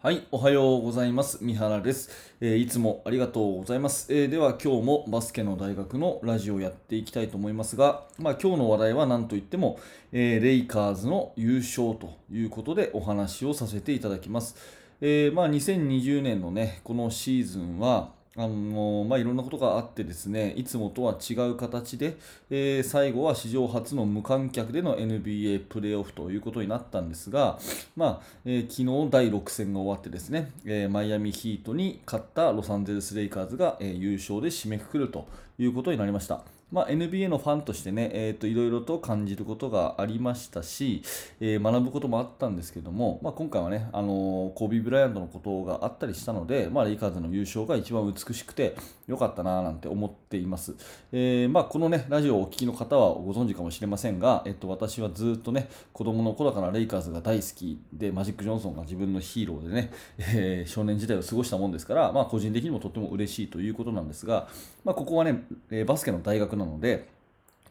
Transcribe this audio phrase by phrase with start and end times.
[0.00, 1.38] はい、おはようございます。
[1.40, 2.08] 三原です、
[2.40, 9.80] えー、いつもありがとうございます、えー、では今日もバスケの大学のラジオをやっていきたいと思いますが、まあ、今日の話題は何といっても、
[10.12, 14.54] えー、レイカーズの優勝ということでお話をさせていただきます。
[15.00, 22.16] えまあ、2020年のね、このシーズンは、あのまあ、いろんなことがあってですね、いつもとは違う形で、
[22.50, 27.58] えー、最後は史上初の無観客での NBA プレーオフということになったんですが、
[27.96, 35.26] まあえー、昨日第6戦が終わってですね、えー、マイアミヒートに勝ったロサンゼルス・レイカーズが、え優勝で締めくくると
[35.58, 36.57] いうことになりました。
[36.70, 41.02] まあ、NBA のファンとしてね、えーと、いろいろと感じることがありましたし、
[41.40, 48.76] えー、学ぶこともあったんですけども、まあ、今回はね、あのー、コービー・ブライアントのことがあったりしたので、まあ、レイカーズの優勝が一番美しくて
[49.06, 50.74] よかったななんて思っています。
[51.10, 64.48] えー、まあ、このね、ラジオをお聴きの方はご存知かもしれませんが、えっと、私はずっとね、子供の頃からレイカーズが大好きで、マジック・ジョンソンが自分のヒーローでね、えー、少年時代を過ごしたもんですから、まあ、個人的にもとっても嬉しいということなんですが、
[64.88, 67.08] まあ、ここはね、えバスケの大学なので、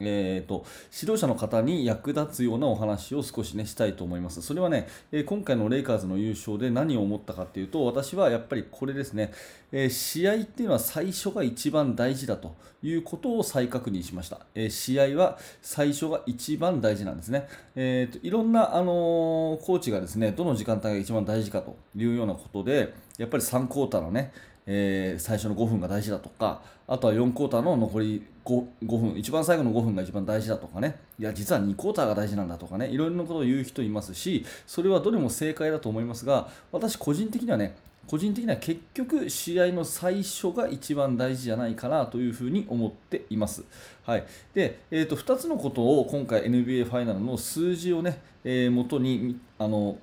[0.00, 4.42] えーと、指導者の方に役立つようなお話を少し、ね、したいと思います。
[4.42, 9.32] それはね、えー、今回のレイカーズの優勝で何を思ったかっていうと、私はやっぱりこれですね、
[9.72, 14.40] えー、試合っていうのは最初が一番大事だということを再確認しました。
[14.54, 17.48] えー、試合は最初が一番大事なんですね。
[17.76, 24.34] えーと、いろんな、あのコーチがですね、どの時間帯が一番大事かというようなことで、やっぱり3クォーターのね、
[24.66, 43.64] えー、最初の5分が大事だとか、あとは4クォーターの残り 5, 5分、一番最後の5分が一番大事だとかね、いや、実は2クォーターが大事なんだとかね、いろいろなことを言う人いますし、それはどれも正解だと思いますが、私個人的にはね、個人的には結局試合の最初が一番大事じゃないかなというふうに思っています。
[44.04, 44.24] はい。
[44.54, 49.98] で、え、ー、と、2つのことを今回 NBA ファイナルの数字をね、えー、元に、あの、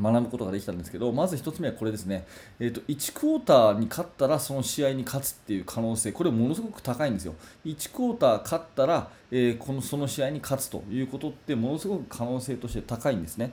[0.00, 2.26] 学ぶことができたんですけど、まず1つ目はこれですね、
[2.58, 7.34] えーと、1クォーターに勝ったらその試合に勝つっていう可能性、これものすごく高いんですよ。
[7.64, 13.52] 1クォーター勝ったら、えー、このその試合に勝つということってものすごく可能性として高いんですね。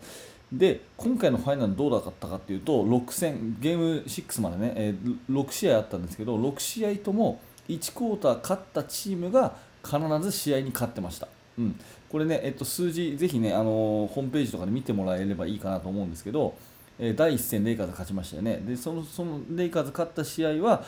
[0.52, 7.40] で今回のファイナルどうだったかっていうと6戦ゲーム6までね、えー、6試合あったんですけど6試合とも
[7.70, 11.30] 1クォーター勝ったチームが必ず試合に勝ってました。
[11.58, 11.80] うん、
[12.10, 16.56] これね、えっと、数字、ぜひね、あのー、ホームページとかで見てもらえればいいかなと思うんですけど、
[17.00, 18.62] えー、第1戦、レイカーズ勝ちましたよね。
[18.66, 20.84] で、そのそのレイカーズ勝った試合は、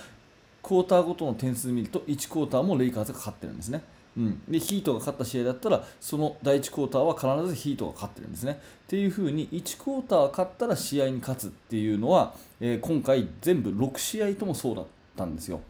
[0.62, 3.81] クォーターごとの点数見ると、1クォーターもレイカーズが勝ってるんですね。
[4.16, 8.59] うん、でヒートが勝った試合だったらその第1クォーターは必ずヒートが勝ってるんですね。
[8.84, 14.85] っていうふうに1クォーター勝ったら試合に勝つっていうのは、えー、今回全部6試合ともそうだっ
[15.16, 15.62] たんですよ。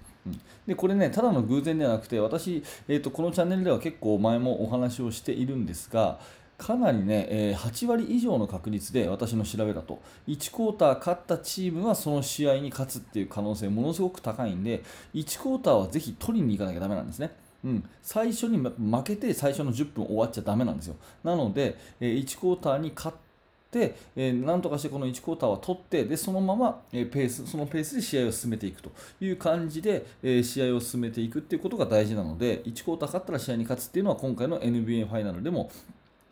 [0.67, 6.19] でこれね、ただの偶然ではなくて、私、えーと、このチャンネルでは結構前もお話をしているんですが、
[6.57, 17.31] かなりね、えー、8割以上の確率で私の調べだと、1クォーター勝ったチームはその試合に勝つっていう可能性ものすごく高いんで、1クォーターはぜひ取りに行かなきゃだめなんですね。
[17.65, 18.71] うん、最初に負
[19.03, 20.95] けて最初の10分終わっちゃだめなんですよ。
[21.23, 23.17] なので、えー、1クォーターに勝っ、
[24.15, 35.71] えー、なんとかしてこの1クォーターは取ってでそのまま、え、ペースそのペースで試合を進めていくという感じで、え、試合を進めていくっていうことが大事なので1クォーター勝ったら試合に勝つっていうのは今回の NBA ファイナルでも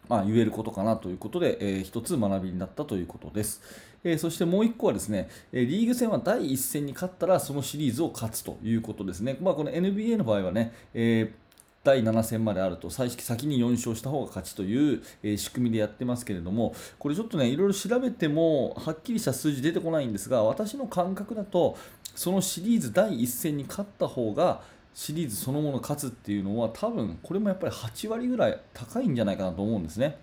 [0.10, 3.62] まあ、言えることかなということで、えー、一つ学びになったということです。
[4.04, 9.38] えー、そしてもう1個はですね、えリーグ戦は第1戦に勝ったらそのシリーズを勝つということですね。
[9.40, 11.41] まあ、この NBA の場合はね、えー
[11.84, 21.78] 第7戦まであると最先に4勝した方が勝ちという、えー、仕組みでやってますけれどもこれちょっとねいろいろ調べてもはっきりした数字出てこないんですが私の感覚だと
[22.16, 24.62] そのシリーズ第1戦に勝った方が
[24.94, 30.20] シリーズそのもの勝つっていうのは多分これもやっぱり8割ぐらい高いんじゃないかなと思うんですね。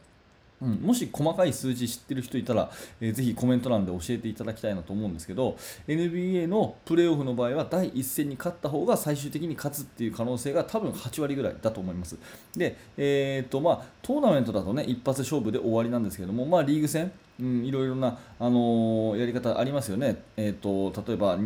[0.61, 2.71] うん、もし細かい数字知ってる人いたら、
[3.01, 12.19] えー、ぜひコメント欄で教えていただきたいなと思うんですけど NBA のプレーオフの場合は第1戦に勝った方が最終的に勝つっていう可能性が多分8割ぐらいだと思います。
[12.57, 20.23] で、えーとまあ、トーナメントだとね一発勝負で終わりなんですけども、まあ、リーグ戦、うん、いろいろな、あのー、やり方ありますよね。
[20.37, 21.39] えーと例えば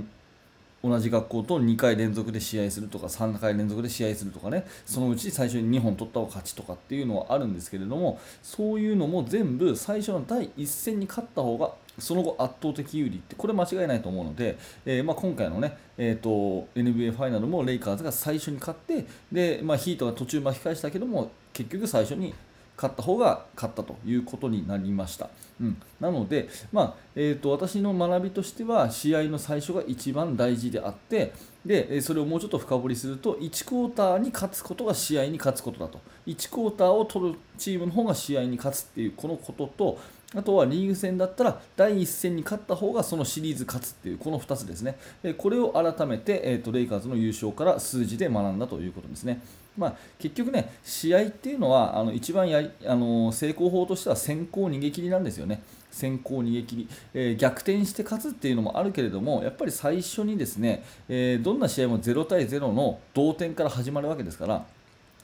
[0.83, 4.67] 同じ学校と2回連続で試合するとか3回連続で試合するとかね。
[4.85, 22.35] そのうち最初に2本取った方が勝ちとかっていうのはあるんですけれどもそういうのも全部最初の第1戦に勝った方がその後圧倒的有利ってこれ間違いないと思うので、えー、まあ、今回のね、えーと、NBA ファイナルもレイカーズが最初に勝ってで、まあ、ヒートが途中巻き返したけども結局最初に
[22.83, 25.31] 勝った方が勝ったということになりました。
[25.61, 31.33] うん、なので、まあえーと、私の学びとしては試合の最初が一番大事であって
[31.65, 39.99] でそれをもうちょっと深掘りすると1クォーターに勝つことが試合に勝つことだと1クォーターを取るチームの方が試合に勝つっていうこのことと
[40.35, 44.97] あとはリーグ戦だったら第1戦に勝った方がそのシリーズ勝つっていうこの2つですね
[45.37, 49.41] これを改めて、えーと、レイカーズの優勝から数字で学んだということですね。
[49.77, 55.63] まあ、結局ね、試合っていうのはあの一番やあの成功法としては先行逃げ切りなんですよね。
[55.91, 64.65] 先行逃げ切り、えー、逆転して勝つっていうのもあるけれどもやっぱり最初にですね、えー、どんな試合も0対0の同点から始まるわけですから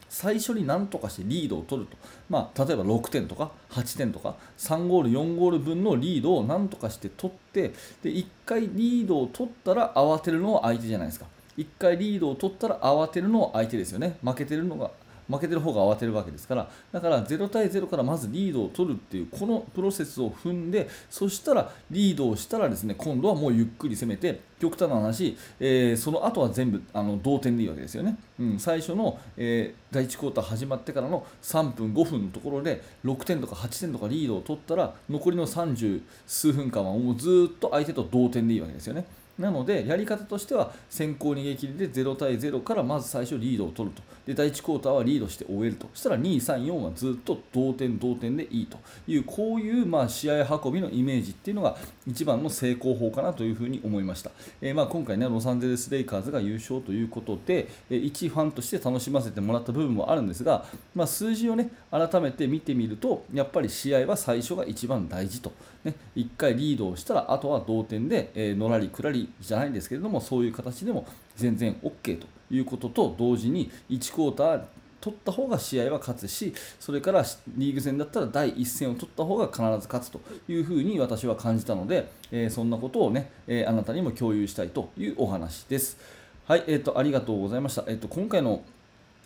[0.09, 1.97] 最初に何とかしてリードを取ると、
[2.29, 7.69] まあ、例えば6点とか8点とか3ゴール、4ゴール分のリードを何とかして取って
[8.03, 11.27] で1回リードを取ったら慌てるのは相手じゃないですか。
[11.57, 14.17] 1回リードを取ったら慌てるのは相手ですよね。
[14.23, 14.91] 負けてるのが
[15.29, 39.05] 負けてる方が慌てるわけですからだから0対0からまずリードを取るっていうこのプロセスを踏んでそしたらリードをしたらですね今度はもうゆっくり攻めて極端な話、えー、その後は全部あの同点でいいわけですよね、うん、最初の、えー、第1クォーター始まってからの3分5分のところで6点とか8点とかリードを取ったら残りの30数分間はもうずっと相手と同点でいいわけですよね。
[39.39, 44.03] なので、やり方としては先行逃げ切りで0対0からまず最初リードを取ると。
[44.27, 45.89] で、第1クォーターはリードして終えると。
[45.95, 51.77] そしたら2、3、4はずっと同点、同点でいいという、こういうまあ試合運びのイメージっていうのが
[52.07, 54.31] 一番の成功法かなというふうに思いました。
[54.61, 65.53] えー、まあ今回ね、ロサンゼルス・レイカーズが優勝ということで、一ファンとして楽しませてもらった部分もあるんですが、まあ、数字をね、改めて見てみると、やっぱり試合は最初が一番大事と。
[65.85, 74.63] ね、1回リードをしたら、あとは同点で、えー、のらりくらりじゃないんですけれども、そういう形でも全然 OK ということと同時に、1クォーター
[75.01, 77.25] 取った方が試合は勝つし、それから
[77.57, 85.99] リーグ戦だったら第1戦を取った方が必ず勝つというふうに私は感じたので、えー、そんなことをね、えー、あなたにも共有したいというお話です。
[86.47, 87.85] はい、えーと、ありがとうございました。
[87.87, 88.63] えーと今回の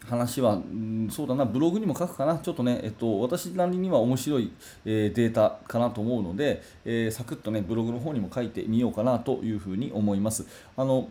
[0.08, 4.52] 話は、うん、そうだな、ブログにも書くかな、ちょっとね、えっと、私なりには面白い、
[4.84, 10.46] えー、データかなと思うので、えー、サクッとね、ブログの方にも書いてみようかなというふうに思います。
[10.76, 11.08] あの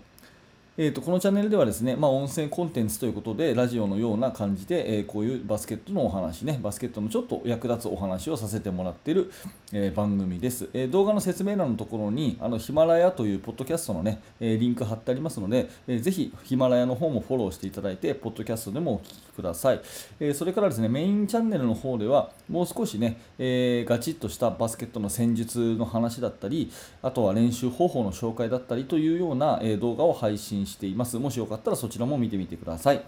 [0.78, 9.34] えーと、このチャンネルではですね、まあ、音声コンテンツということで、ラジオのような感じで、えー、こういうバスケットのお話ね、バスケットのちょっと役立つお話をさせてもらっている、
[9.74, 19.82] えー、番組です、えー、動画の説明欄のところに、あのヒマラヤというポッドキャストのね、えリンク貼ってありますので、えー、ぜひヒマラヤの方もフォローしていただいて、ポッドキャストでもお聞きください。
[20.22, 26.72] えそれからですね、メインチャンネルの方では、もう少しね、えガチッとしたバスケットの戦術の話だったり、
[27.02, 31.18] あとは練習方法の紹介だったりというような、え動画を配信信しています。
[31.18, 33.02] もしよかったらそちらも見てみてください。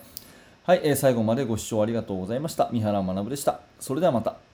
[0.66, 2.70] はい、えー、最後までご視聴ありがとうございました。
[2.72, 3.60] 三原学でした。
[3.80, 4.53] それではまた。